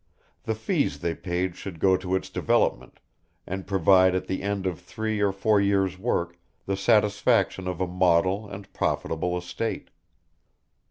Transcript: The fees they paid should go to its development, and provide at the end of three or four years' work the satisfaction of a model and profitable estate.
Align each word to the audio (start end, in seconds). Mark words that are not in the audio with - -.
The 0.45 0.55
fees 0.55 0.97
they 0.97 1.13
paid 1.13 1.55
should 1.55 1.79
go 1.79 1.95
to 1.95 2.15
its 2.15 2.31
development, 2.31 2.99
and 3.45 3.67
provide 3.67 4.15
at 4.15 4.25
the 4.25 4.41
end 4.41 4.65
of 4.65 4.79
three 4.79 5.19
or 5.21 5.31
four 5.31 5.61
years' 5.61 5.99
work 5.99 6.39
the 6.65 6.75
satisfaction 6.75 7.67
of 7.67 7.79
a 7.79 7.85
model 7.85 8.49
and 8.49 8.73
profitable 8.73 9.37
estate. 9.37 9.91